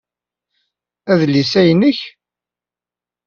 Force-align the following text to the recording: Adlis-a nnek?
Adlis-a 1.11 1.61
nnek? 1.67 1.99